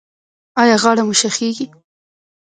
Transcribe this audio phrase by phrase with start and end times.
[0.61, 1.67] ایا غاړه مو شخیږي؟